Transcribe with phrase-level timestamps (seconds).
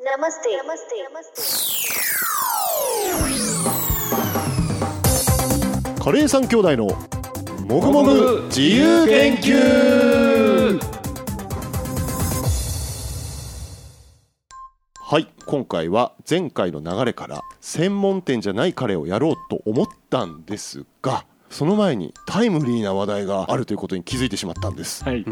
[0.00, 1.42] नमस्ते नमस्ते नमस्ते
[6.02, 6.86] カレー三兄弟の
[7.66, 10.78] もぐもぐ自由研究
[15.00, 25.24] はい今回は前回の流れから専門店じゃないカレーをやろうと思ったんですがその前にタイムリーな話題があるということに気づいてしまったんですはい。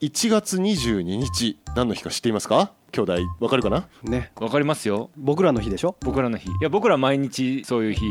[0.00, 3.87] 1月22日何の日か知っていますか 兄弟わかるかな？
[4.03, 5.09] ねわかりますよ。
[5.17, 5.95] 僕らの日でしょ？
[6.01, 6.47] 僕らの日。
[6.49, 8.01] いや、僕ら毎日そういう日。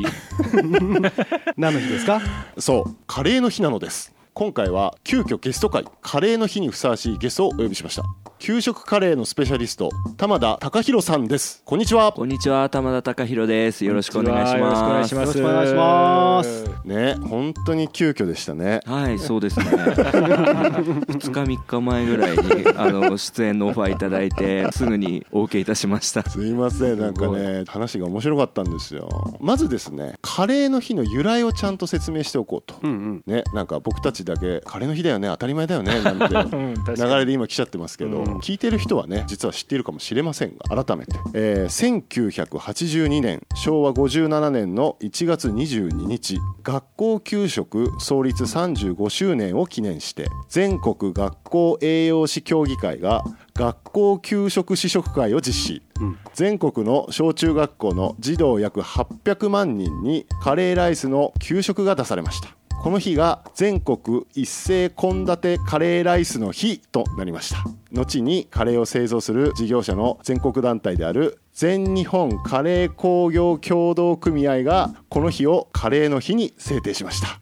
[1.57, 2.21] 何の日ですか？
[2.59, 8.03] そうカレーの日なのです今回は急遽ゲスト会カレーの日にふさわしいゲストをお呼びしました
[8.45, 11.63] 給食カレーのスペシャリスト玉田隆弘さんです。
[11.65, 12.13] こんにちは。
[12.13, 13.87] こんにちは玉田隆弘です。
[13.87, 15.09] よろしくお願いしよろしくお願います。
[15.09, 15.39] します。
[15.39, 16.65] よろしくお願いします。
[16.85, 18.81] ね本当に急遽でしたね。
[18.85, 19.65] はい そうですね。
[19.65, 26.29] 2日3日前ぐらいにあの出演のオファーいただいてすぐにお受けいたしました。
[26.29, 29.09] すいませんなんかね話が面白かったんですよ。
[29.41, 33.23] まずですねカレーの日の由来をちゃんと説明しておこうと、うんうん。
[33.27, 36.27] ねなんか僕たちだけカレーの日だよね当たり前だよねなんて
[36.95, 37.09] 流。
[37.17, 56.19] れで今来ちゃってますけど、うん聞いてる人はね実は知っているかもしれませんが改めて、えー1982年昭和57年の1月22日学校給食創立35周年を記念して全国学校栄養士協議会が学校給食試食会を実施、うん。
[56.35, 62.49] 全国の小中学校の児童約800万人にカレーライスの給食が出されました
[62.83, 67.65] この日が全国一斉献立カレーライスの日となりました。
[67.93, 77.41] 後にカレーを製造する事業者の全国団体である全日本カレー工業協同組合がこの日をカレーの日に制定しました。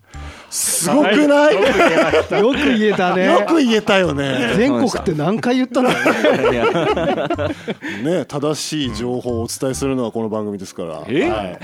[0.53, 1.63] すごくない、 よ
[2.53, 3.17] く言えた。
[3.17, 3.25] ね。
[3.25, 4.53] よく言えたよね。
[4.55, 5.89] 全国って何回言ったの？
[8.05, 11.31] ね正しい情報をお伝えするのはこの番組ですから、え？
[11.31, 11.59] はい。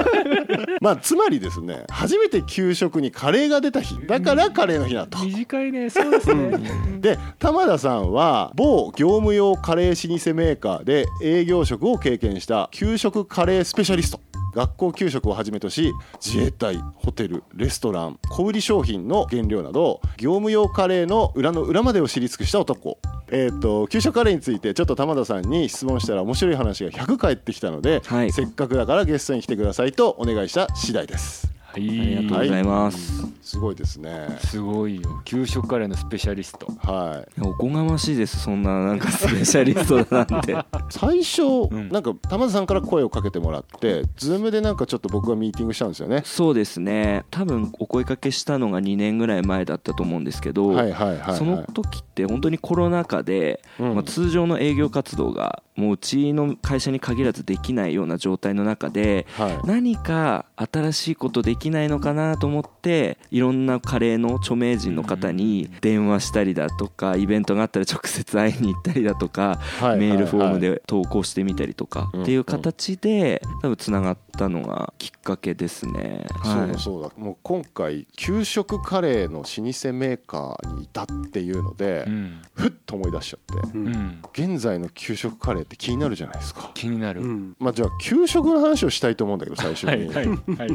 [0.80, 3.98] まあつまりですね初めて給食にカレーが出た日。
[4.06, 5.18] だからカレーの日だと。
[5.18, 5.90] 短いね。
[5.90, 6.58] そうですね。
[7.00, 14.20] で玉田さんは某業務用カレー老舗メーカーで営業職を経験した給食カレースペシャリスト
[14.54, 15.92] 学校給食をはじめとし
[16.24, 22.98] 自衛隊ホテルレストラン小売商品の原料など業務用カレーの裏の裏までを知り尽くした男。
[23.34, 28.32] えー、と給食カレーについてちょっと玉田さんに質問したら面白い話が100返ってきたので、はい。
[28.32, 31.88] せっかくだからゲストに来てくださいとお願いした次第ですはい。
[31.88, 34.28] ありがとうございます、すごいですね。
[34.44, 35.22] すごいよ。
[35.24, 36.66] 給食カレーのスペシャリスト。
[36.86, 37.40] はい。
[37.40, 40.54] おこがましいですそんななんかスペシャリストだなんて。
[40.90, 41.42] 最初、
[41.74, 41.88] ん。
[41.88, 46.22] なんか玉田さんから声をかけてもらってズームでなんかちょっと僕がミーティングしたんですよね。
[46.24, 47.24] そうですね。
[47.30, 53.94] 多分お声かけしたのが2年ぐらい前だったと思うんですけど、はいはいはい、はい、その時って本当にコロナ禍で、うん。
[53.94, 59.58] まあ、通常の営業活動がもううちの会社に限らずできないような状態の中ではい。
[59.64, 76.26] 何か新しいことできないのかなと思っていろんなカレーの著名人の方に電話したりだとかイベントがあったら直接会いに行ったりだとかはいメールフォームはいで投稿してみたりとかうんっていう形で多分つながったのがきっかけですね。
[76.44, 82.42] そうはいだそうだもう今回給食カレーの老舗メーカーにいたっていうので、うん。
[82.54, 84.22] ふっと思い出しちゃってううんん。
[84.32, 87.22] 現在の給食カレーって気になるじゃないですか気になる。
[87.22, 90.68] うんまあじゃあ給食の話をしたいと思うんだけど最初に、はいはい。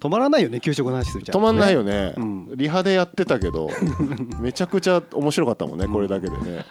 [0.00, 1.38] 止まらないよね給食の話するじゃん。
[1.38, 2.48] 止まんないよね、うん。
[2.56, 3.68] リハでやってたけど
[4.40, 6.64] めちゃくちゃ面白かったもんねこれだけでね。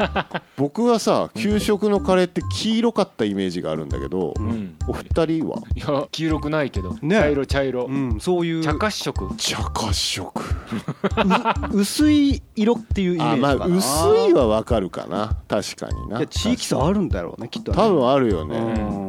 [0.57, 4.75] 僕はさ給食のカレーって黄色かったイメージがあるんだけど、うん。
[4.87, 5.57] お二人は？
[5.75, 6.97] いや、黄色くないけど。
[7.01, 7.15] ね。
[7.19, 7.85] 茶色茶色。
[7.85, 7.91] う。
[7.91, 8.63] んそういう。
[8.63, 9.29] 茶褐色。
[9.37, 10.41] 茶褐色。
[11.71, 13.85] 薄い色っていうイメーあまあジかな薄
[14.29, 15.37] いはわかるかな。
[15.47, 16.25] 確かにな。
[16.25, 17.77] 地域差あるんだろうねきっとね。
[17.77, 18.61] 多分あるよね、う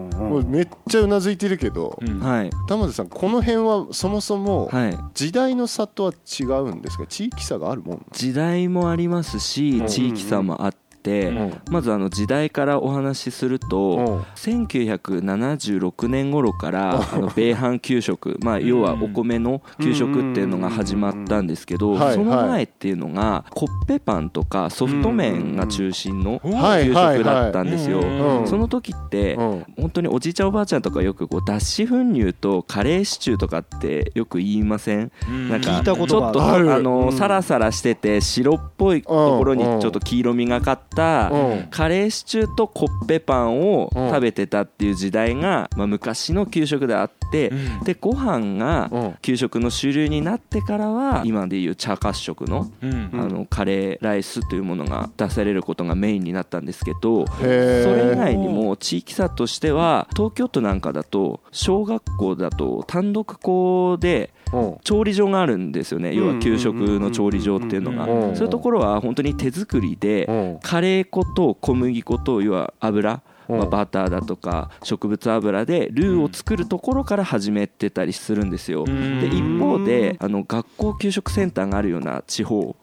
[0.09, 2.21] んもうめっちゃうなずいてるけど、うん。
[2.21, 2.51] はい。
[2.69, 4.99] 玉田さんこの辺はそもそもはい。
[5.15, 7.07] 時代の差とは違うんですか？
[7.07, 9.87] 地域差があるもん時代もありますしうん。
[9.87, 11.61] 地域差もあって、うん。
[11.71, 28.01] まずあの時代からお話しすると、1976年頃からあの米飯給食、 まあ、要はお米の給食っていうのが始まったんですけど、はいその前っていうのがコッペパンとかソフト麺が中心のはい給食だったんですよ。
[28.01, 29.65] うんその時ってうん。
[29.79, 35.11] 本当におじいちゃんおばあちゃんとかよくこう脱脂粉乳とカレーシチューとかってよく言いません？
[35.49, 37.13] なんかちょっとあの、うん。
[37.13, 40.90] サラサラしてて白っぽいところにちょっと黄色みがかった
[41.33, 41.69] うん。
[41.71, 47.85] カレーシチューとコッペパンをうん食べてたっていう時代が、まあ、昔の給食であって、うん。
[47.85, 49.15] でご飯がうん。
[49.23, 53.11] 給食の主流になってからは今でいう茶褐色のうん。
[53.13, 64.40] あのカレーライスというものが出されることがメインになったんですけどそれ以外にも地域差としては東京都なんかだと小学校だと単独校でうん
[64.85, 66.15] 調理場があるんですよね。
[66.15, 68.05] 要は給食の調理場っていうのが。
[68.05, 68.37] うん。
[68.37, 70.59] そういうところは本当に手作りでうん。
[70.63, 73.21] カレー粉と小麦粉と要は油うん
[73.59, 78.85] まあバターだとか植物油でルーを作るところから始めてたりするんですよ。
[78.87, 79.21] うん。
[79.21, 82.77] で一方であの学校給食センターがあるような地方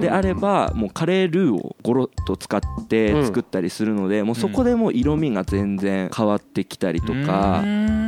[0.00, 7.62] であればもうカレールーをゴロッと使って作ったりするのでもうそこでもう色味が全然変わってきたりとか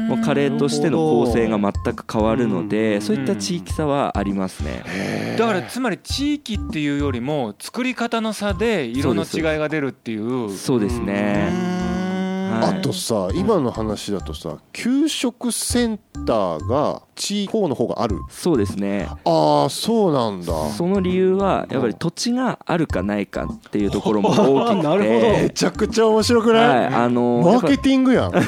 [0.09, 5.37] もうカレーとしての構成が全く変わるのでそういった地域差はありますね。
[5.39, 10.51] だからつまり地域っていうよりも作り方の差で色の違いが出るっていう。
[10.51, 11.88] そうですね。
[12.49, 18.17] はいあとさ今の話だとさ給食センターが地方の方がある。
[18.31, 19.09] そうですね。
[19.25, 20.71] ああそうなんだ。
[20.71, 24.83] その理由はやっぱり土地があるかないかっていうところも大きくて。
[24.89, 25.33] なるほど。
[25.33, 28.33] めちゃくちゃ面白くない、はいあのマーケティングやん。
[28.33, 28.43] そう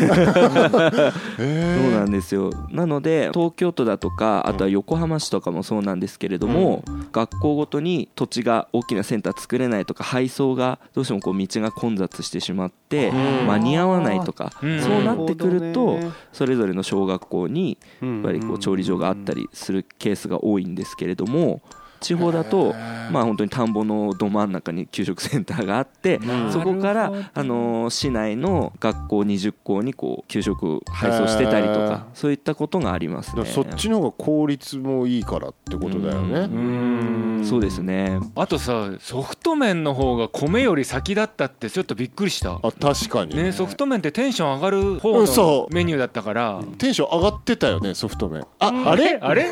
[1.91, 2.51] なんですよ。
[2.71, 14.81] なので東京都だとかあとは横浜市とかもそうなんですけれども、学校ごとに土地が大きなセンター作れないとか配送がどうしてもこう道が混雑してしまってうん間に合わないとか、うん。
[14.81, 15.99] そうなってくると、
[16.33, 21.63] それぞれの小学校にやっぱりこう調理場があったりするケースが多いんですけれども
[22.01, 22.75] 地方だと
[23.11, 33.45] まあ本当に田んぼのど真ん中に給食センターがあってんそこからあの市内の学校20校にこう給食配送してたりとかそういったことがありますね。
[33.45, 36.41] そっちの方が効率もいいからってことだよね。
[36.41, 37.45] うん。
[37.45, 38.19] そうですね。
[38.35, 42.61] あとさソフト麺の方が米より先だったってちょっとびっくりした。
[42.63, 46.61] あ確かに、ねソフト麺ってテンション上がる方のうメニューだったから。
[46.79, 48.45] テンション上がってたよねソフト麺。
[48.59, 49.19] ああれ？
[49.21, 49.51] あれ？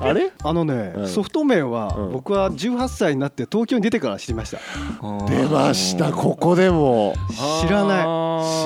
[0.00, 0.32] あれ？
[0.42, 1.08] あのね、うん。
[1.08, 2.12] ソフト麺はうん。
[2.12, 4.58] 僕は18歳になって東京に出てから知りました。
[5.28, 6.12] 出ました。
[6.12, 7.14] ここでも。
[7.62, 8.18] 知らない。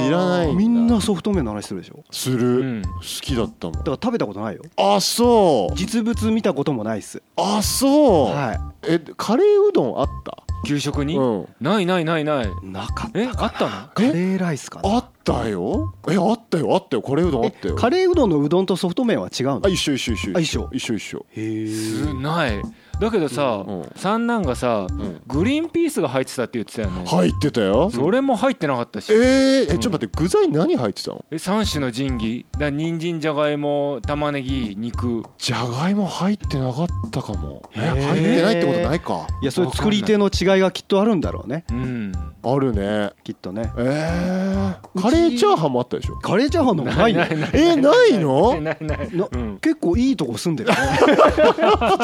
[0.04, 2.04] 知らないみんなソフト麺の話するでしょ。
[2.10, 2.82] する、うん。
[2.82, 3.76] 好きだったもん。
[3.78, 4.62] だから食べたことないよ。
[4.76, 5.74] あそう。
[5.76, 7.22] 実物見たこともないっす。
[7.36, 10.36] あそう、はえカレーうどんあった？
[10.64, 11.16] 給食に？
[11.16, 11.48] うん。
[11.60, 12.44] ないないないない。
[12.44, 13.28] いなかったえ？
[13.36, 13.70] あったの？
[13.94, 14.90] カレーライスかな。
[14.94, 15.94] あったよ。
[16.08, 17.02] えあったよあったよ。
[17.02, 17.76] カレーうどんあったよ。
[17.76, 19.60] カレーうどんのうどんとソフト麺は違うの？
[19.64, 20.68] あ一緒一緒一緒あ一緒？
[20.72, 21.26] 一緒一緒。
[21.30, 22.62] へすない。
[23.00, 25.22] だけどさ、うん三男がさ、ん。
[25.26, 27.90] グリーンピースが入ってたって言ってたよね、入ってたよ。
[27.90, 29.12] それも入ってなかったし。
[29.12, 31.24] えー、えちょっと待って具材何入ってたの？
[31.30, 32.46] え3種の神器。
[32.58, 35.24] だ人参じゃがいも玉ねぎ肉。
[35.38, 37.62] じゃがいも入ってなかったかも。
[37.74, 39.26] え入ってないってことないか。
[39.42, 41.64] いやそれ作り手の違いがきっとあるんだろうね。
[41.70, 42.12] うん。
[42.44, 43.12] あるね。
[43.24, 43.72] きっとね。
[43.78, 46.16] えー、カレーチャーハンもあったでしょ。
[46.16, 47.22] カレーチャーハンのもないよ
[47.52, 48.60] えないの？
[48.60, 49.58] ないないなうん。
[49.58, 50.70] 結構いいとこ住んでる。
[50.70, 50.76] ね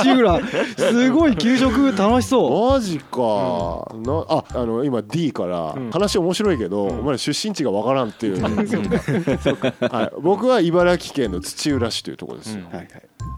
[0.03, 0.41] 土浦。
[0.77, 2.73] すごい給食楽しそう。
[2.73, 3.19] マジか、
[4.05, 5.91] なああの今 D から、うん。
[5.91, 12.67] 話面白いけど、お前ら出身地がわからんっていう、 はい、僕は茨城県の土浦市というところですよ、うん。
[12.67, 12.89] はいはい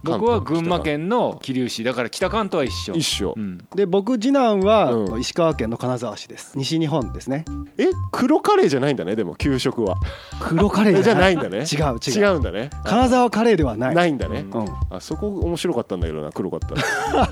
[0.02, 1.84] 僕は群馬県の桐生市。
[1.84, 2.94] だから北関東は一緒。
[2.94, 3.58] 一緒、うん。
[3.74, 5.20] で僕次男はうん。
[5.20, 6.56] 石川県の金沢市です。
[6.56, 7.44] 西日本ですね。
[7.78, 7.86] え？
[8.12, 9.96] 黒カレーじゃないんだねでも給食は。
[10.40, 11.58] 黒カレー えじゃないんだね。
[11.58, 12.20] 違う違う。
[12.20, 12.70] 違うんだね。
[12.84, 13.94] 金沢カレーではない。
[13.94, 14.64] ないんだね、うん。
[14.90, 17.30] あそこ面白かったんだけどな黒かったら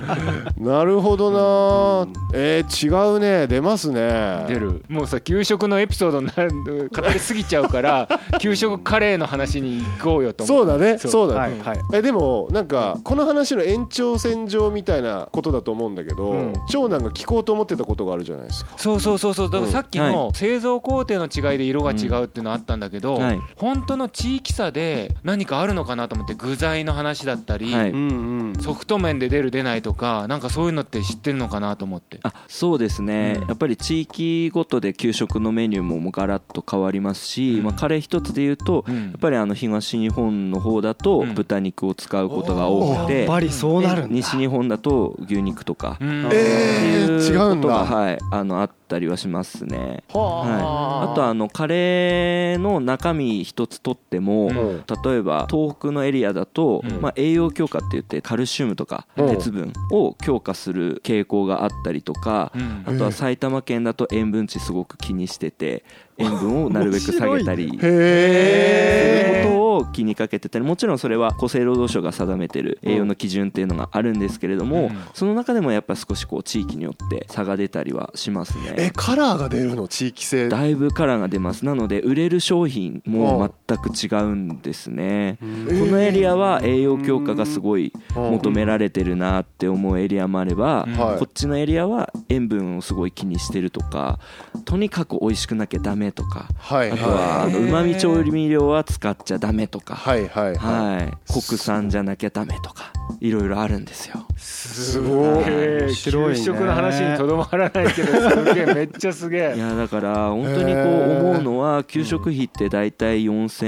[0.59, 2.13] なるほどな。
[2.35, 3.47] えー、違うね。
[3.47, 4.45] 出ますね。
[4.49, 4.85] 出る。
[4.89, 10.99] もうさ給食のエピソードになる語りすぎちゃうから給食カレーの話に行こうよと思そうだね。
[10.99, 11.29] そうそう。
[11.35, 11.79] だね、はいはい。
[11.95, 16.53] えでもなんかこの話の延長線上みたいなことだと思うんだけど、うん。
[16.69, 18.73] 長男が聞こうと思ってたことがあるじゃないですか。
[18.77, 19.51] そうそうそうそう。
[19.51, 23.41] だからさっきはの製造工程の違いで色が違うっていうのあったんだけど、はい。
[23.55, 27.91] 本当の地域差で何かあるのかなと思って具材の話だったり、はい。
[27.91, 28.55] うんうん。
[28.61, 32.19] ソフト麺で出る出ないとかなんかそういうのって知ってるのかなと思って。
[32.25, 33.49] あそうですね、うん。
[33.49, 37.65] やっぱり地域ごとで給食のメニューもガラッと変わりますし、うん。
[37.67, 38.97] まあ、カレー一つで言うと、うん。
[38.97, 41.35] やっぱりあの東日本の方だとうん。
[41.35, 44.15] 豚肉を使うことが多くやて、っぱりそうなるんだ。
[44.15, 46.27] 西日本だと牛肉とか、うん。
[46.27, 47.69] ってえーいう違うんだ。
[47.69, 50.03] ことが、はい、あのあったりはしますね。
[50.13, 54.85] ははい、あとあのカレーの中身一つとっても、うん。
[55.05, 57.01] 例えば東北のエリアだと、うん。
[57.01, 59.29] まあ、栄養強化って言ってカルシウムとかうん。
[59.29, 62.85] 鉄分を強化する傾向があったりとか、うん。
[62.87, 65.85] あとは埼玉県だと塩分値すごく気にしてて
[66.17, 74.99] 塩分をなるべく下げたりへえそういうことをを気にかけてたりもちろんそれは厚生労働省が定めてる栄養の基準っていうのがあるんですけれども、うん。
[75.15, 78.93] その中でもやっぱ少しこう地域によって差が出たりはしますえね。
[78.95, 80.49] カラーが出るの地域性？
[80.49, 81.65] だいぶカラーが出ます。
[81.65, 85.39] なので売れる商品も全く違うんですね。
[85.41, 90.87] このエリアは栄養強化がすごい求められてるなって思うエリアもあれば、
[91.19, 94.19] こっちのエリアは塩分をすごい気にしてるとか
[94.65, 100.57] とにかく美味しくなきゃダメとかはいあとはあのうまみ調味料は使っちゃダメとか、はいはいはい。
[100.57, 104.27] はい、国産じゃなきゃダメとかいろいろあるんですよ。
[104.37, 105.43] すごい。
[105.43, 105.89] いね。
[105.89, 113.67] 給食の話にとどまらないけどすげえめっちゃすげいえやだから本当にこう思うのは給食費って大体4000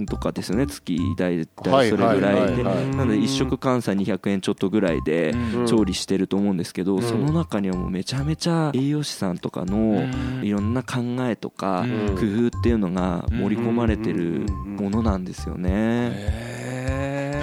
[0.00, 0.66] 円とかですよね。
[0.66, 2.62] 月大体それぐらいで。
[2.62, 5.66] なので1食換算200円ちょっとぐらいでうん。
[5.66, 7.02] 調理してると思うんですけどん。
[7.02, 10.04] その中にはもうめちゃめちゃ栄養士さんとかの
[10.42, 12.16] いろんな考えとかうん。
[12.16, 16.65] 工夫っていうのが盛り込まれてるものなんですよね。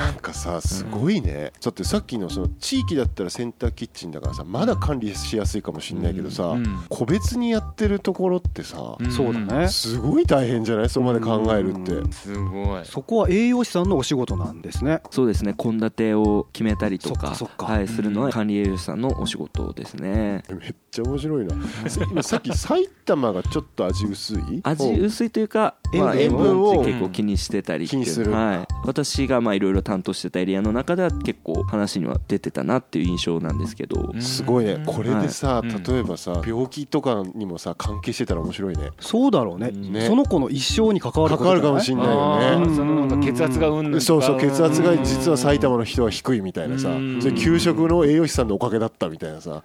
[0.04, 1.54] なんかさすごいね。
[1.60, 6.84] ちょっとさっきのその地域だったらセンターキッチンだからさまだ管理しやすいかもしれないけどさ、うん。
[6.90, 9.68] 個別にやってるところってさ、うだね。
[9.70, 10.90] すごい大変じゃない？
[10.90, 12.12] そこまで考えるって、うん。
[12.12, 12.86] すごい。
[12.86, 15.02] そこは栄養士さんのお仕事なんですね。
[15.10, 15.54] そうですね。
[15.58, 20.44] 献立を決めたりとかはい、するのは管理栄養士さんのお仕事ですね。
[20.50, 21.56] めっちゃ面白いな。
[22.12, 24.62] 今さっき埼玉がちょっと味薄い？
[24.64, 28.32] 味薄いというか、塩分まあ、塩分をを結構気にしてたり気にする。
[28.32, 34.82] はい、私がまあいろいろ担当してたエリアの中では結構話には出てたなっていう印象なんですけど、すごいね。
[34.86, 35.70] これでさ、はい。
[35.88, 38.90] 例えばさ病気とかにもさ関係してたら面白いね。
[39.00, 39.70] そうだろうね。
[39.72, 40.08] ね。
[40.08, 42.76] その子の一生に関わる関わるかもしれんないよね。
[42.76, 47.22] そのなんか血圧がうんそうそう血圧が実は埼玉玉の人は低いみたいなさうん。
[47.22, 49.64] それ給食の栄養士さんのおかげだったみたいなさ。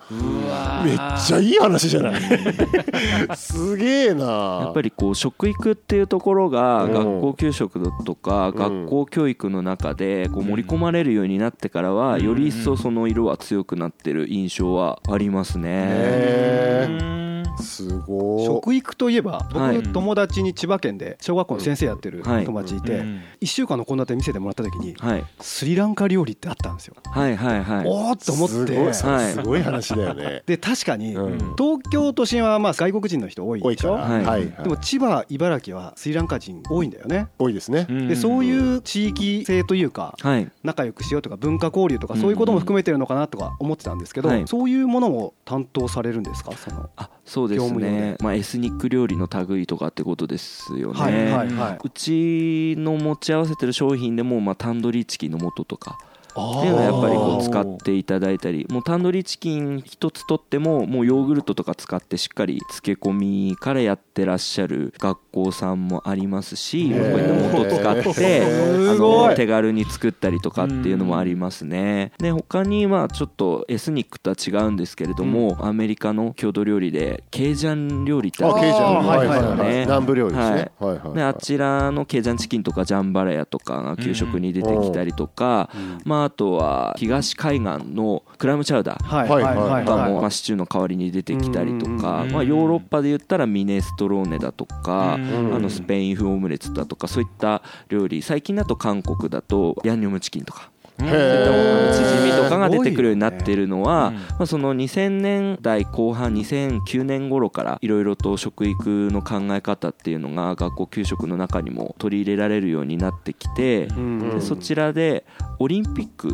[0.84, 2.20] めっちゃいい話じゃない？
[3.36, 4.24] すげえな。
[4.64, 6.92] やっぱりこう食育っていうところがうん。
[6.92, 8.54] 学校給食とかん。
[8.54, 17.27] 学校教育の中でこう盛り込まれるようになってからはうんより一層その色は強くなってる印象はありますね。
[17.62, 18.44] すごい。
[18.46, 19.82] 食育といえば僕、はい。
[19.82, 22.44] 友達に千葉県で小学校の先生やってるはい。
[22.44, 23.20] 友達いて、うん。
[23.40, 26.94] 1週間の献立見せてもらった時にはい、スリランカ料理ってあったんですよ。
[27.04, 27.84] はいはいはい。
[27.86, 28.54] おーっと思って。
[28.54, 28.94] すごい。
[28.94, 29.32] それはい。
[29.32, 30.42] すごい話だよね。
[30.46, 31.38] で確かに、うん。
[31.56, 33.92] 東京都心はまあ外国人の人多いでしょ？
[33.92, 34.24] 多いからはい。
[34.24, 34.46] はい。
[34.46, 37.28] でも千葉茨城はスリランカ人多いんだよね。
[37.38, 37.84] 多いですね。
[37.88, 40.50] でそういう地域性というかはい。
[40.62, 44.42] 仲良くしようとか文化交流とかそういうことも含めてるのかなとか思ってたんですけど、はい。
[44.46, 46.52] そういうものも担当されるんですか？
[46.56, 46.88] その。
[46.96, 48.16] あそうですね。
[48.16, 51.78] で、まあ、エスニック料理の類とかってことですよね、はいはいはい。
[51.84, 55.98] うちの持ち合わせてる商品でも、まあ、タンドリーチキンの素とか
[56.38, 68.42] っていうのはやっぱりこう使っていただいたりもうタンドリーチキン一つとってももうヨーグルトとか使ってしっかり漬け込みからやってらっしゃる学校さんもありますしこういった素使って
[68.90, 72.12] あの手軽に作ったりとかっていうのもありますね。
[72.18, 78.98] で他にまあちょっとエスニックとは違うんですけれどもアメリカの郷土料理でケイジャン料理ってあるあケイジャン。
[78.98, 79.38] あーはいはい。
[79.38, 79.80] はいはいはい。
[79.80, 80.70] 南部料理ですね。
[80.78, 81.22] はい。
[81.22, 85.70] あちらのケイジャンチキンとかジャンバラヤとかが給食に出てきたりとか、
[86.04, 89.28] まあ、あとは東海岸のクラムチャウダーはい。
[89.28, 92.32] はいはいとかも、はまあ、シチューの代わりに出てきたりとか、うん。
[92.32, 95.54] まあ、ヨーロッパで言ったらミネストローネだとか、うん。
[95.54, 98.20] あのスペイン風オムレツだとかそういった料理。
[98.20, 100.70] 最近だと韓国だとヤンニョムチキンとか
[101.04, 104.14] へそういったもののーチヂミとかが出てくるようになってるのは、うん。
[104.14, 114.30] まあ、その2000年代後半2009年頃からいろいろと食育の考え方っていうのが学校給食の中にも取り入れられるようになってきて、うん。
[114.30, 115.24] でそちらで
[115.58, 116.30] オリンピック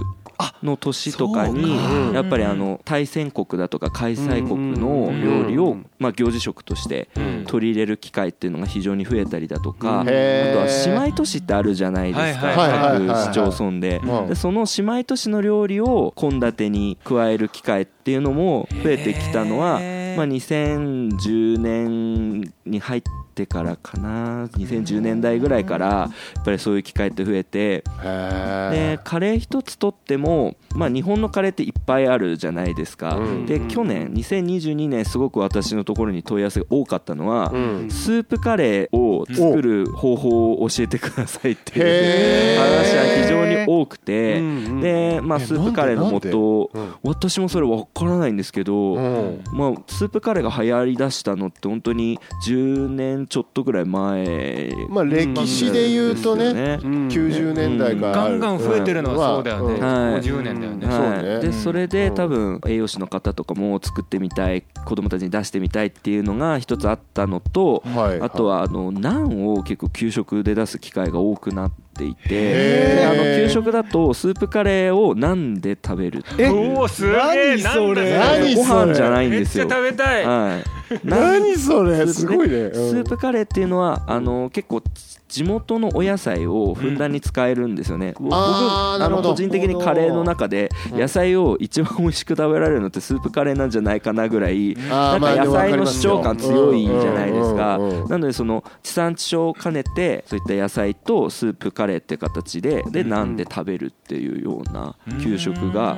[0.63, 1.77] の年とかに
[2.13, 7.09] やっぱりあの対戦国だとか開催国の料理をまあ行事食として
[7.47, 13.99] 取り入れる機会っていうのが非常に増えたりだとかあとは姉妹都市ってあるじゃないですか各市町村で。
[13.99, 14.27] うん。
[14.29, 19.81] でその姉妹都市の料理を献立に加える機会っていうのも増えてきたのは
[20.17, 23.03] まあ2010年に入っ
[23.35, 24.47] てからかな。
[24.47, 27.85] 2010年代ぐらいからやっぱりそういう機会って増えて。
[28.03, 33.47] へでカレー一つとっても、まあ、日本のカレーっていっぱいあるじゃないですか、うん。
[33.47, 37.91] で去年2022年すごく私のところに問い合わせが多かったのは、うん。
[37.91, 44.81] スープカレーを作る方法を教えてくださいっていう話は非常に多くて、うんうん。
[44.81, 46.71] で、まあ、えスープカレーの素
[47.03, 49.45] 私もそれ分からないんですけど、うん。
[49.53, 59.81] まあ、スープカレーが流行りだしたのって本当に10年ちょっとぐらい前まあ歴史で言うとねですよね90年代からガンガン増えてるのはそうだよね、うん。
[59.81, 60.21] はい。
[60.21, 62.15] 50年だよね、そうはいねでそれでうん。
[62.15, 68.21] 多分栄養士の方とかも作ってみたい子供たちに出してみたいっていうのが一つあったのとはい。
[68.21, 78.55] あとはあのナンを結構給食で出す機会が多くなってっていてあの給食だとスープカレーをなんで食べるえおおすげえ何それ。
[78.57, 79.65] ご飯じゃないんですよ。
[79.65, 80.27] めっちゃ食べたい。
[80.27, 82.07] はい 何それ？
[82.07, 82.71] すごいね。
[82.73, 84.83] スープカレーっていうのはあの結構
[85.29, 97.79] 地元のお野菜をふんだんに使えるんですよね、僕あの個人的にカレーの中で野菜を一番美味しく食べられるのってスープカレーなんじゃないかなぐらいなんか野菜の主張感強いじゃないですか。
[98.09, 105.97] なのでその地産地消を兼ねてそういった野菜とスープカレーって形ででなんで食べるっていうような給食が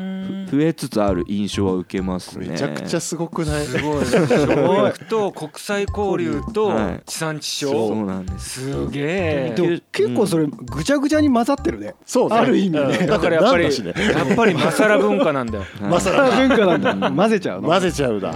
[0.50, 2.48] ふ増えつつある印象は受けますね。
[2.48, 3.66] めちゃくちゃすごくない？
[3.66, 4.04] すごい。
[4.04, 7.02] 教育と国際交流とはい。
[7.06, 8.60] 地産地そ消うなんです。
[8.60, 9.54] すげえ。
[9.56, 11.94] でも結構それぐちゃぐちゃに混ざってるね。
[12.04, 12.36] そうね。
[12.36, 13.06] ある意味ね。
[13.06, 15.64] だからやっぱりやっぱりマサラ文化なんだよ。
[15.80, 17.10] まさら文化なんだ。
[17.10, 17.68] 混ぜちゃうの。
[17.68, 18.34] 混ぜちゃうだ。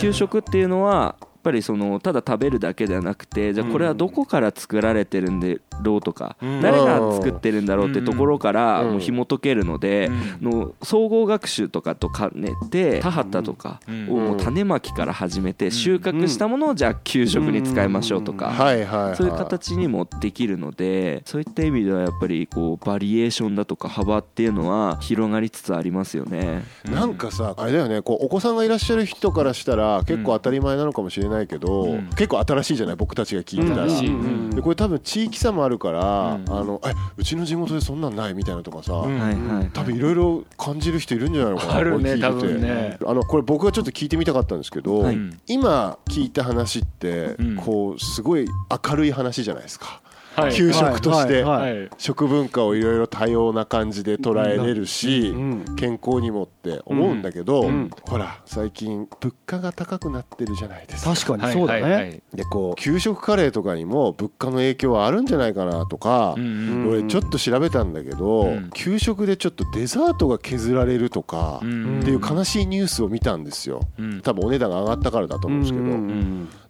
[0.00, 5.48] 給食っていうのはぱりそのただ食べるだけではなくてじゃあこれはどこから作られてるんだ
[5.82, 6.60] ろうとか、うん。
[6.60, 8.90] 誰が作ってるんだろうってところからうん。
[8.92, 18.50] もう紐解けるので、の総合学習とかと兼ねて田畑とかをもう種まきから始めて収穫したものをじゃあ給食に使いましょうとか。
[18.50, 19.16] はいはいはい。
[19.16, 26.62] そういう形にもできるのでそういった意味ではやっぱりこうバリエーションだとか幅っていうのは広がりつつありますよね。
[26.84, 28.02] なんかさあれだよね。
[28.02, 32.10] こうお子さんがいらっしゃる人からしたら結構当たり前なのかもしれないけど、うん。
[32.10, 32.96] 結構新しいじゃない？
[32.96, 34.08] 僕たちが聞いてたしい。
[34.08, 34.50] うん。
[34.50, 36.44] でこれ多分地域差もあるから、うん。
[36.50, 39.70] あのえうちの地元でそんなんないみたいなとかさ、うん。
[39.72, 42.26] 多分いろいろ感じる人いるんじゃないのかなあるねこれ聞いてて。
[42.26, 42.98] 多分ね。
[43.06, 45.18] あのこれ僕がちょっと聞いてみたかったんですけど、はい。
[45.46, 47.56] 今聞いた話って、うん。
[47.56, 48.46] こうすごい
[48.86, 50.09] 明るい話じゃないですか、はい
[50.52, 51.44] 給食として、
[51.98, 55.64] 食文化をいろいろ多様な感じで捉えれるし、うん。
[55.76, 57.90] 健康にもって思うんだけど、うん。
[58.02, 61.14] ほら最近物価が高くなってるじゃないですか。
[61.14, 62.22] 確かにそうだね。
[62.32, 62.36] い。
[62.36, 68.70] でこう給食カレーとかにも物価の影響はあるんじゃないかなとか、俺ちょっと調べたんだけど、うん。
[68.70, 72.00] 給食でちょっとデザートが削られるとか、うん。
[72.00, 73.80] っていう悲しいニュースを見たんですよ。
[73.98, 74.20] うん。
[74.20, 75.84] 多分お値段が上がったからだと思うんですけど、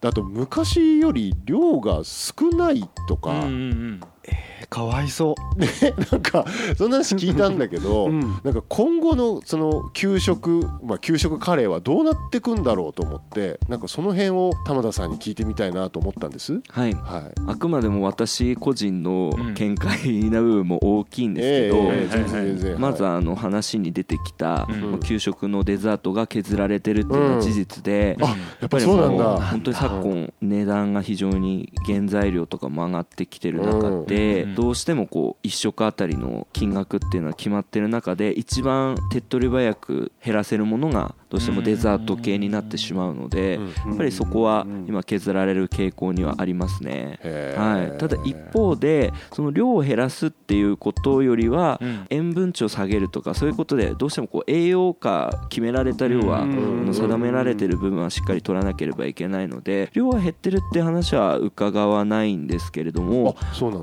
[0.03, 4.01] うんうんだと昔より量が少ないとか、うんうんうん。
[4.29, 5.35] えかわいそ
[6.13, 6.45] なんか
[6.77, 8.21] そんな話聞いたんだけど、 うん。
[8.45, 16.61] なんか今後のその給食、まあ、給食カレーはどうなってくんだろうと思ってなんかその辺を玉田さんに聞いてみたいなと思ったんです。
[16.69, 16.95] はい。
[16.95, 17.41] はい。
[17.49, 23.13] あくまでも私個人の見解な部分も大きいんですけど、まずはい。
[23.17, 25.01] あの話に出てきた、うん。
[25.01, 29.41] 給食のデザートが削られてるっていうのは事実で、あやっぱりそうなんもだ。
[29.41, 34.10] 本当に昨今値段が非常に原材料とかも上がってきてる中で、
[34.43, 43.67] うんどうしてもこう1食あたりの金額っていうのは決まってる中で一番手っ取り早く減らせるものがどうしてもデザート系になってしまうので、うん。
[43.69, 47.19] やっぱりそこは今削られる傾向にはありますね。
[47.57, 52.07] はい、ただ一方でその量を減らすっていうことよりはうん。
[52.11, 56.45] 塩分値を下げるとかそういうことでどうしてもこう栄養価決められた量は
[56.93, 63.37] 定められてる部分はしっかり取らなければいけないので量は減ってるって話は伺わないんですけれども。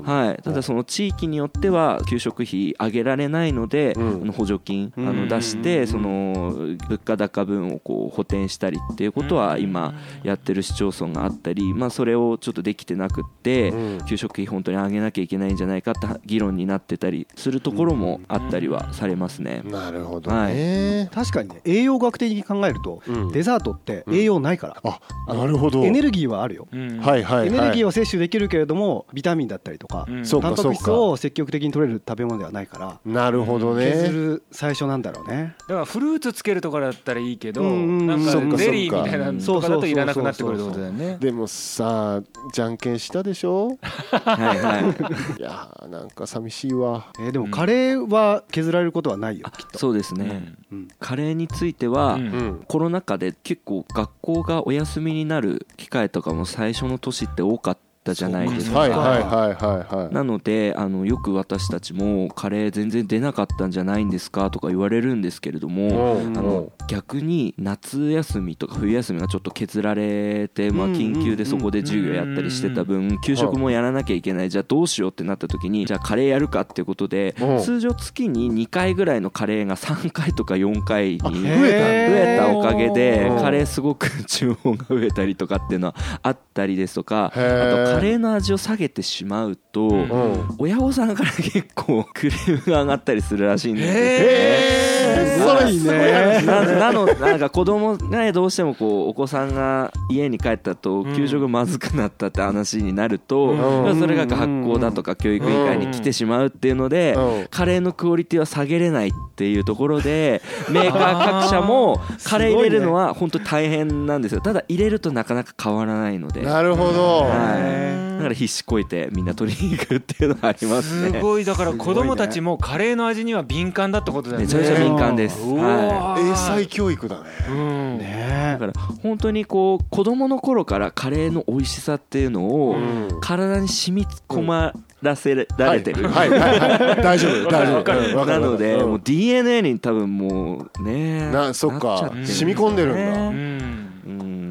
[0.04, 4.08] はい、ただその地域によっては給食費上げられないので、うん。
[4.22, 5.16] あの補助金あうん。
[5.22, 6.52] の出してその
[6.88, 14.06] 物価高分をこう補填したりっていうことは今やってる市町村があったり、まあ、それをちょっとできてなくってうん。
[14.06, 19.62] 給食費本当に上げなきゃいけないんじゃないかって議論になってたりするところもあったりはされますね。
[19.64, 21.10] なるほどね。
[21.12, 23.32] 確かにね栄養学的に考えるとうん。
[23.32, 25.00] デザートって栄養ないから。
[25.26, 25.84] あなるほど。
[25.84, 26.68] エネルギーはあるよ。
[26.72, 26.98] うん。
[26.98, 27.48] はいはいはい。
[27.48, 30.26] エネルギーを摂取できるけれどもビタミンだったりとかうん。
[30.26, 33.92] そうかタンパク質を積極的に取れる食べ物ではないからなるほどね。
[33.92, 35.54] 削る最初なんだろうね。
[35.68, 41.16] だからフルーツつけるとかだったらいいけど、うんうんなんかゼリーみたいなのとかだといらなくなってくるってことだよね。
[41.20, 43.78] でもさじゃんけんしたでしょ？
[44.10, 44.82] はいはい。
[45.38, 47.06] いやーなんか寂しいわ。
[47.20, 49.78] えーでもカレーは削られることはないよきっと。
[49.78, 50.88] そうですね、うん。
[50.98, 52.22] カレーについては、うん。
[52.22, 58.78] うんコロナ禍で結構学校がお休みになる機会とかも最初の年って多かったじゃないですか。
[58.80, 59.96] はいはいはいはい。
[59.96, 77.54] はいなのであのよく私たちもカレー全然出なかったんじゃないんですかとか言われるんですけれども、うんあの逆に夏休みとか冬休みがちょっと削られて、まあ、うん緊急でそこで授業やったりしてた分給食もやらなきゃいけないじゃあどうしようってなった時にじゃあカレーやるかっていうことでう。
[77.56, 83.34] ん通常月に2回ぐらいのカレーが3回とか4回にあ増増ええたおかげでう。
[83.34, 90.56] んカレーすごく注文が増えたりとかっていうのはあったりですとかあとカレーの味を下げてしまうとうん。
[90.58, 94.97] 親御さんから結構クレームが上がったりするらしいんですよね。
[95.38, 96.42] へーごいね。
[96.46, 103.54] な なのなんか子供がねどうしてもこうお子さんが家に帰ったと給食まずくなったって話になると、
[103.98, 107.46] それが学校だとか教育委員会に来てしまうっていうので、うん。
[107.50, 114.40] カレーのクオリティは下げれないっていうところで メーカー各社もカレー入れるのは本当に大変なんですよ。
[114.40, 116.42] ただ入れるとなかなか変わらないので。
[116.42, 121.20] なるほど、はいだから必死こいてみんな取りに行くっていうのはありますすね。
[121.20, 121.44] ごい。
[121.44, 124.46] だから子供たちもカレーの味には敏感だってことだよね。
[124.46, 125.38] めちゃめちゃ敏感です。
[125.40, 127.30] 英才教育だね。
[127.48, 127.94] うん。
[127.96, 127.98] い。
[127.98, 128.58] ね。
[128.58, 132.78] だから本当にこう子供の頃からカレーの美味しさっていうのをう
[133.16, 133.20] ん。
[133.20, 136.08] 体に染み込まらせられてる。
[136.08, 136.30] はい。
[136.30, 136.40] はい。
[136.40, 136.58] はい。
[136.60, 137.02] はい。
[137.02, 137.78] 大丈夫 大丈
[138.14, 138.26] 夫。
[138.26, 138.88] なので、うん。
[138.90, 142.10] もう DNA に多分もうねなそっか。
[142.24, 143.20] 染み込んでるんだ。
[143.28, 143.87] うん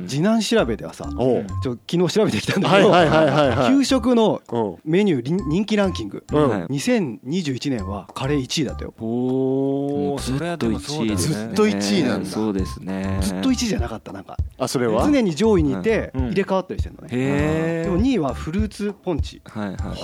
[0.08, 1.10] 次男調べではさ
[1.64, 6.24] ちょ昨日調べてきたんだけど給食のうんメニュー人気ランキング。
[6.32, 6.50] うん。
[6.50, 8.94] はい2021年はカレー1位だったよ。
[9.00, 11.16] おもうずおそれはっとでもそうだよね。
[11.16, 11.36] 1位ですね。
[11.36, 12.30] ずっと1位なんだ。
[12.30, 13.20] そうですね。
[13.22, 14.38] ずっと1位じゃなかったなんか。
[14.58, 15.06] あそれは？
[15.06, 16.26] 常に上位にいてうん。
[16.28, 17.10] 入れ替わったりしてるのね。
[17.12, 19.42] へえでも2位はフルーツポンチ。
[19.46, 19.76] はいはい。
[19.76, 20.02] は3位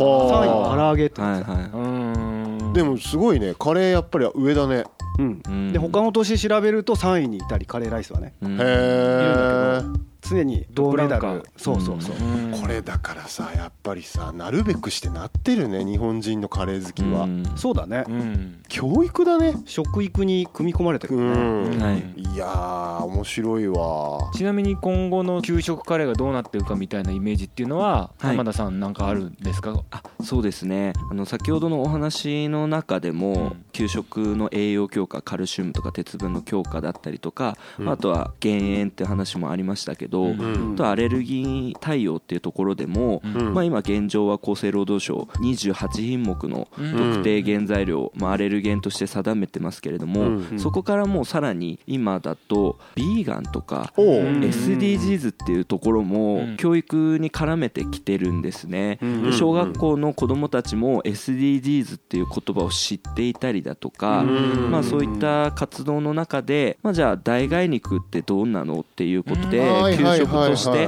[0.69, 2.73] は唐揚げってはいさはうん。
[2.73, 3.53] でもすごいね。
[3.57, 4.83] カレーやっぱり上だね
[5.19, 5.41] うん。
[5.47, 5.73] うん。
[5.73, 8.33] で他の年調べると3位にいたりカレーライスはね。
[8.41, 11.43] いうんへえ常に銅メダル。
[11.57, 12.15] そうそうそう。
[12.17, 12.61] うん。
[12.61, 17.23] これだからさやっぱりさなるべくしてなってるね日本人のカレー好きは。
[17.23, 17.43] うん。
[17.55, 18.05] そうだね。
[18.07, 18.61] うん。
[18.67, 19.55] 教育だね。
[19.65, 21.23] 食育に組み込まれてるね。
[21.23, 21.81] ん。
[21.81, 21.99] はい。
[22.17, 24.31] いやー面白いわ。
[24.33, 28.37] ちなみに今後の給食カレーがどうなってるかみたいなイメージっていうのははい。
[28.37, 29.83] 浜田さんなんかあるんですか？
[29.91, 30.93] あそうですね。
[31.11, 33.65] あの先ほどのお話の中でも、うん。
[33.73, 37.89] 給食の栄養強化カルシウムとか鉄分の強化だったりとか、うん。
[37.89, 40.39] あとは減塩って話もありましたけど、うん。
[40.39, 40.73] うん。
[40.73, 46.91] あとはアレルギー対応っていうところでも、まあ、今現状は厚生労働省28品目のうん。
[46.93, 50.59] 特定原材料、まあ、アレルゲンとして定めてますけれども、うん。
[50.59, 56.57] そこからもうさらに今だとビーガンとか SDGs っていうところうもん。
[56.57, 58.99] 教育に絡めてきてるんですね、
[59.31, 64.71] 小学校の子どもたちも SDGs っていう言葉を知っていたりだとか、うん。
[64.71, 69.61] まあ、そういった活動の中で、まあ、じゃあ代替肉ってどうなのっていうことで
[70.03, 70.87] 給食として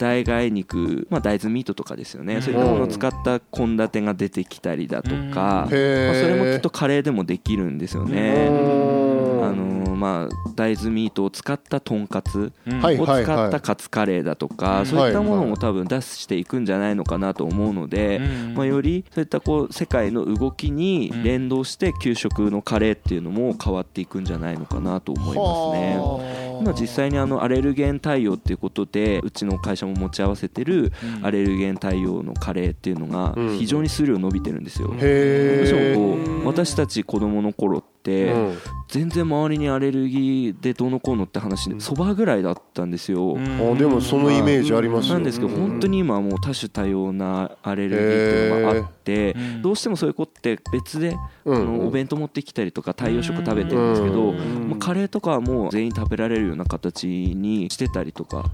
[0.00, 2.42] 代替肉、まあ、大豆ミートとかですよね、うん。
[2.42, 5.30] そういったものを使った献立が出てきたりだとか、うん。
[5.30, 9.03] まあ、それもきっとカレーでもできるんですよね。
[10.04, 14.86] まあ、大豆ミートを使ったとんかつを使ったカツカレーだとか、うん。
[14.86, 18.54] そういったものはいも多分出していくんじゃないのかなと思うので、うん。
[18.54, 25.38] まあ、よりそういったこう世界の動きに連動して給食のカレーっていうのも変わっていくんじゃないのかなと思います
[25.80, 25.96] ね。
[25.98, 26.60] はあ。
[26.60, 31.26] 今実際にあのアレルゲン対応っていうことでうちの会社も持ち合わせてるうん。
[31.26, 33.58] アレルゲン対応のカレーっていうのがうん。
[33.58, 34.88] 非常に数量伸びてるんですよ。
[34.88, 38.58] こう私たち子供の頃ってうん。
[38.88, 43.36] 全然周りにアレルギーでどうのこうのって話でそばぐらいだったんですよ。
[43.36, 45.14] あでもそのイメージありますよ。
[45.14, 45.60] なんですけどうん。
[45.70, 49.62] 本当に今はもう多種多様なアレルギーっていうのがあってうん。
[49.62, 51.78] どうしてもそういう子って別であうん。
[51.80, 58.50] のお弁当持ってきたりとか太陽食食べてるんですけどうんもうカレーとかはもう全員食べられるような形にしてたりとか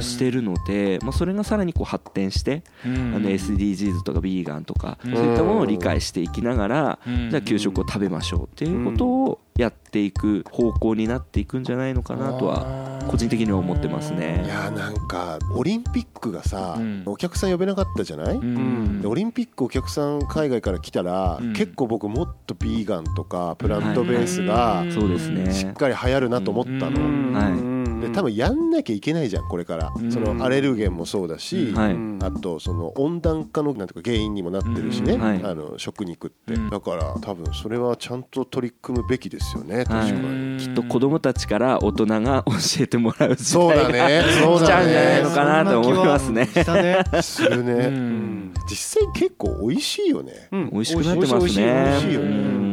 [0.00, 3.14] してるので、まあ、それがさらにこう発展して、うん。
[3.14, 5.14] あの SDGs とかビーガンとか、うん。
[5.14, 7.30] そういったものを理解していきながら、うん。
[7.30, 14.44] じゃあ給食を食べましょうっていうことをやっていく方向になっていくんじゃないのかなとは個人的には思ってますいね。
[14.48, 17.02] やーなんかオリンピックがさ、うん。
[17.06, 19.00] お客さん呼べなかったじゃない、うん。
[19.00, 21.52] でオリンピックお客さん海外から来たら、うん。
[21.52, 24.92] 結構僕もっとビーガンとかプラントベースがうん。
[24.92, 25.52] そうですね。
[25.52, 27.32] しっかり流行るなと思ったの、うん。
[27.32, 27.73] はい
[28.08, 30.12] で多分やんなきゃいけないじゃんこれから、うん。
[30.12, 31.96] そのアレルゲンもそうだし、はい。
[32.22, 35.20] あとその温暖化のなんていうか原因にもなってるしね、うん。
[35.20, 35.40] はい。
[35.42, 36.70] あの食肉って、うん。
[36.70, 44.22] だから多分それはちゃんと取り組むべきですよね確かはいに、きっと子供たちから大人が教えてもらう時そうだ代がね。
[44.42, 46.46] そう来ちゃうんじゃないのかなと思いますね。
[46.46, 48.54] したねするね、うん。
[48.68, 50.48] 実際結構美味しいよね。
[50.52, 51.38] うん美味しくなってますね。
[51.38, 52.26] 美味しい美味しいよね。
[52.28, 52.63] うん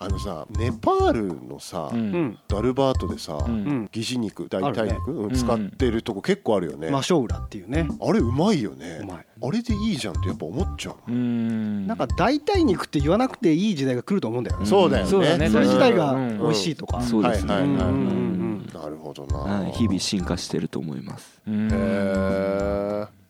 [0.00, 1.98] あのさネパールのさ、うん。
[1.98, 3.90] うんダルバートでさ、うん。
[3.92, 7.86] 肉代替肉、うん使ってるとこ結構あるよね、マショウラっていうね。
[8.00, 9.00] あれうまいよね。
[9.02, 9.26] うまい。
[9.40, 11.86] あれでいいじゃんってやっぱ思っちゃう、うん。
[11.86, 14.66] なんか代替肉って言わなくていい時代が来ると思うんだよね。
[14.66, 15.10] そうだよね。
[15.10, 15.50] そうだね。
[15.50, 16.38] それ自体がうん。
[16.38, 17.00] 美味しいとか。
[17.02, 17.54] そうですね。
[17.54, 17.88] はいはいはいはい。
[17.90, 18.38] うん
[18.72, 19.72] なるほどな、はい。
[19.72, 21.40] 日々進化してると思います。
[21.46, 21.68] うん。
[21.68, 22.87] へえ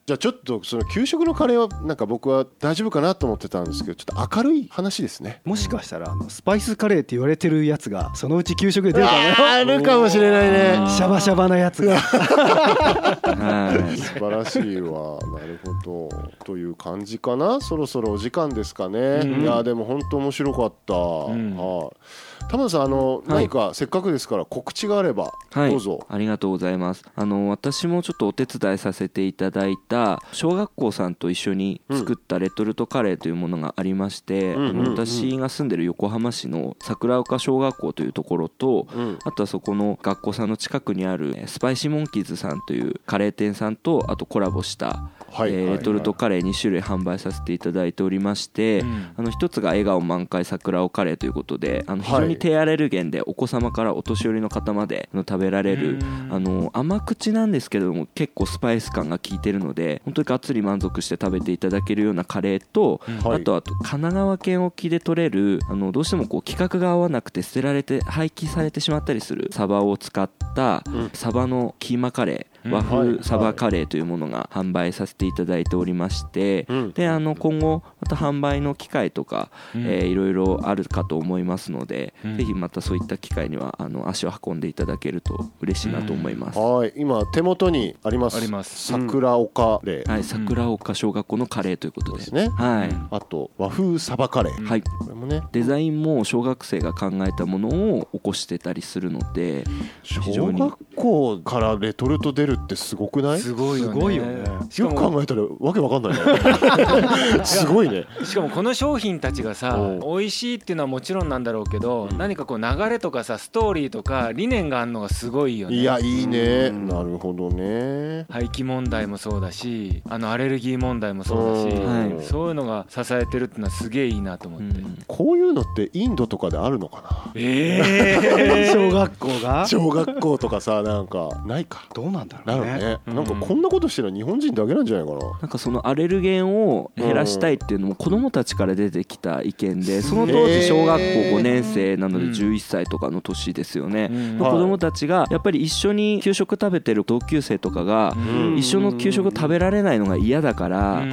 [0.09, 5.43] じゃあちょっとその給食のカレーはなんか僕は大丈夫かなと思ってたんですけどちょっと明るい話ですね。
[5.45, 10.89] もしかしたらあのスパイスカレーって言われてるやつがそのうち給食で出るかもよあるかもしれないね。
[10.89, 11.99] シャバシャバなやつが。
[12.01, 13.97] はい。
[13.99, 15.19] 素晴らしいわ。
[15.39, 16.09] なるほど。
[16.43, 17.61] という感じかな？
[17.61, 19.41] そろそろお時間ですかね、うん。
[19.43, 21.55] いやでも本当面白かった、ん。
[21.55, 23.23] はい玉田さんあの、はい。
[23.27, 25.69] 何かせっかくですから告知があれば、はい。
[25.69, 26.05] どうぞ。
[26.09, 27.05] ありがとうございます。
[27.15, 39.19] あの私もちょっとお手伝いさせていただいた小学校さんと一緒に作ったレトルトカレーというものがありまして、うん私が住んでる横浜市の桜丘小学校というところと、うん。
[39.23, 49.11] あとはそこの学校さんの近くにあるえースパイシーモンキーズさんというカレー店さんとあとコラボした、はい、えーレトルトカレー2種類販売させていただいておりまして、うん。
[49.17, 52.21] あの一つが笑顔満開桜尾カレーということであの非はい。
[52.21, 56.27] 常に低アレルゲンでお子様からお年寄りの方まで食べられるうん。
[56.31, 71.09] あの甘口なんですけれども結構スパイス感が効いてるので本当にがっつり満足して食べていただけるようなカレーと、はいあとあと神奈川県沖で取れるあのどうしてもこう規格が合わなくて捨てられて廃棄されてしまったりするサバを使ったうん。
[71.13, 73.07] サバのキーマカレー和はい。
[73.09, 76.91] 風サバカレーというものが販売させていただいておりまして、うん。
[76.91, 79.85] であの今後また販売の機会とか、うん。
[79.85, 82.37] えーいろいろあるかと思いますので、うん。
[82.37, 86.59] ぜひまたそういった機会にはあの足を運んでいただけると嬉しいなと思います。
[86.59, 86.93] はい。
[86.95, 88.37] 今手元にあります。
[88.37, 88.87] あります。
[88.87, 90.11] 桜岡レー。
[90.11, 92.19] はい、桜岡小学校のカレーということで。
[92.19, 95.41] ですね、はい、あと和風サバカレー、はい、これもね。
[95.51, 99.63] デザインも小学生が考えたものを起こしてたりするので
[100.03, 103.39] 非小学校からレトルト出るってすごくない？
[103.39, 103.93] すごいよね。
[103.93, 104.43] すごいよね。
[104.69, 107.43] しかよくも考えたらわけわかんないね。
[107.45, 108.05] すごいね。
[108.23, 112.17] しかもこの商品たちがさお美味しいっていうのはもちろんなんだろうけど、うん。
[112.17, 115.75] 何かこう流れとかさストーリーとか理念があるのがすごいよね。
[115.77, 116.67] いやいいね。
[116.67, 116.87] うん。
[116.87, 118.25] なるほどね。
[118.29, 122.13] 廃棄問題もそうだしあのアレルギー問題もそうだし、うん。
[122.15, 122.23] はい。
[122.23, 124.97] そういうのが支えてるっていうのはすげえいいなと思って、うん。
[125.07, 127.31] こういうのってインドとかであるのかな？
[127.35, 129.65] え 小学校が？
[129.67, 131.85] 小学校とかさなんかないか？
[131.93, 132.97] どうなんだろなるうねね。
[133.07, 133.15] うん。
[133.15, 135.19] なんかこんなことしてるの日本人だけなんじゃないかな。
[135.41, 142.31] なんかそのアレルゲンを減らしたいっていうのも子どもたちから出てきた意見でその当時小学校5年生なのでうん。
[142.31, 144.37] 11歳とかの年ですよね、うん。
[144.37, 148.57] の子どもたちがやっぱり一緒に給食食べてる同級生とかがん。
[148.57, 151.03] 一緒の給食食べられないのが嫌だから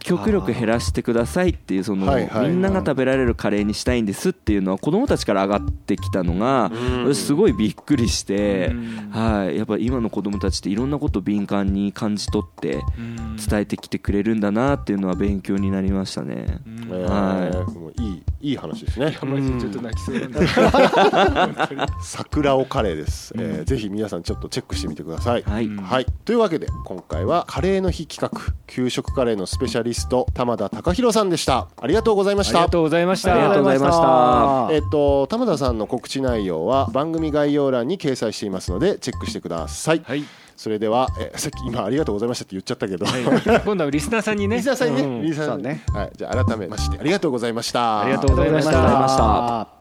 [0.00, 6.70] 極力減らしてくださいっていうそのみんなが食べられるカレーにしたいんですっていうのは子どもたちから上がってきたのが
[7.04, 7.14] うん。
[7.14, 9.10] すごいびっくりしてうん。
[9.10, 9.56] はい。
[9.56, 13.36] やっぱ今の子どもたちっていろんなことを敏感に感じ取ってうん。
[13.36, 16.60] 伝えてきてくれるんだなっていうのは勉強になりましたね。
[16.88, 19.12] はーもういいいい話ですね。
[19.12, 25.42] ちょっと泣きそうなんだ 桜尾カレーです、えーぜひ皆さんちょっとチェックしてみてください。
[25.42, 31.68] はい、うんはい、というわけで今回はカレーの日企画給食カレーのスペシャリスト玉田貴弘さんでした。
[31.80, 32.58] ありがとうございました。
[32.58, 33.34] ありがとうございました。
[33.34, 34.68] ありがとうございました。
[34.72, 40.24] えっと玉田さんの告知内容は番組概要欄に掲載していますのでチェックしてください、はい、
[40.56, 43.22] それでは、えーさっき今ありがとうございましたって言っちゃったけど、はい、
[43.64, 44.56] 今度はリスナーさんにね。
[44.56, 45.22] リスナーさんにね、うん。
[45.22, 45.64] リスナーさんに。
[45.64, 48.70] ね、はい、じゃあ改めましてありがとうございましたありがとうございました。
[48.70, 49.76] ありがとうございました。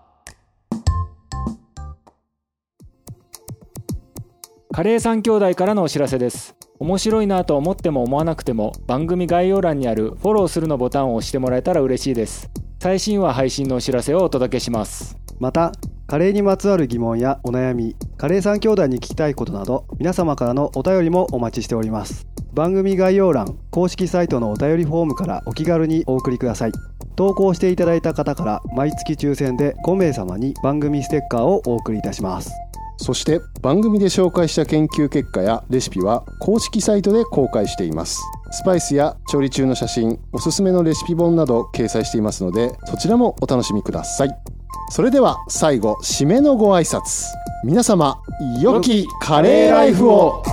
[4.75, 6.53] カレー三兄弟からのお知らせです。
[6.79, 12.49] 面白いなと思っても思わなくても番組概要欄にあるフォローするのボタンを押してもらえたら嬉しいです。
[12.81, 15.17] 最新話配信のお知らせをお届けします。
[15.39, 15.71] また
[16.07, 22.27] カレーにまつわる疑問やお悩みカレー三兄弟に聞きたいことなど皆様からのお便りもお待ちしております。
[22.53, 26.71] 番組概要欄公式サイトのお便りフォームからお気軽にお送りください。
[27.15, 32.51] 投稿していただいた方から毎月抽選で5名様に番組ステッカーをお送りいたします。
[32.97, 38.21] そして番組で紹介した研究結果やレシピは公式サイトで公開しています。
[38.51, 44.54] スパイスや調理中の写真おすすめのレシピ本など掲載していますのでそちらもお楽しみください。
[44.89, 47.25] それでは最後締めのご挨拶
[47.63, 48.21] 皆様
[48.61, 50.43] 良きカレーライフを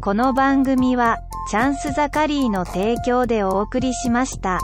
[0.00, 4.58] この番組はチャンスザカリーの提供でお送りしました。